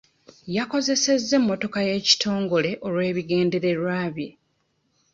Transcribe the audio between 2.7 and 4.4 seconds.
olw'ebigendererwa bye.